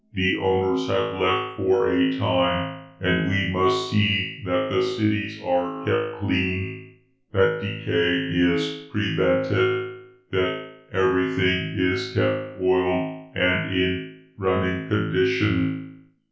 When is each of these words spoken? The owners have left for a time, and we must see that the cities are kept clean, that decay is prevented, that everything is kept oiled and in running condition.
The 0.13 0.35
owners 0.37 0.87
have 0.87 1.21
left 1.21 1.57
for 1.57 1.87
a 1.91 2.17
time, 2.17 2.87
and 3.01 3.29
we 3.29 3.51
must 3.53 3.91
see 3.91 4.41
that 4.45 4.69
the 4.71 4.81
cities 4.81 5.39
are 5.45 5.85
kept 5.85 6.21
clean, 6.25 6.95
that 7.31 7.59
decay 7.61 8.31
is 8.35 8.87
prevented, 8.91 10.01
that 10.31 10.69
everything 10.91 11.77
is 11.77 12.13
kept 12.15 12.59
oiled 12.59 13.37
and 13.37 13.75
in 13.79 14.21
running 14.39 14.89
condition. 14.89 16.05